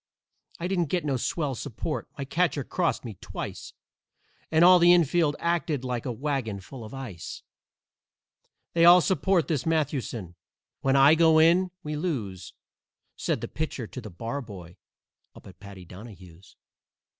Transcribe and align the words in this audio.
I 0.57 0.67
didn't 0.67 0.87
get 0.89 1.05
no 1.05 1.15
swell 1.15 1.53
support; 1.53 2.07
my 2.17 2.25
catcher 2.25 2.63
crossed 2.63 3.05
me 3.05 3.19
twice 3.21 3.73
And 4.49 4.65
all 4.65 4.79
the 4.79 4.91
infield 4.95 5.35
acted 5.37 5.83
like 5.85 6.07
a 6.07 6.11
wagon 6.11 6.59
full 6.59 6.83
of 6.83 6.91
ice. 6.91 7.43
They 8.73 8.83
all 8.83 9.01
support 9.01 9.47
this 9.47 9.63
Mathewson. 9.63 10.33
When 10.79 10.95
I 10.95 11.13
go 11.13 11.37
in 11.37 11.69
we 11.83 11.95
lose!" 11.95 12.53
Said 13.15 13.41
the 13.41 13.47
Pitcher 13.47 13.85
to 13.85 14.01
the 14.01 14.09
Barboy 14.09 14.77
up 15.35 15.45
at 15.45 15.59
Paddy 15.59 15.85
Donahue's. 15.85 16.55